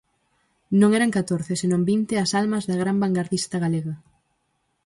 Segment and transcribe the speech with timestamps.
[0.79, 3.95] Non eran catorce, senón vinte as almas da gran vangardista galega.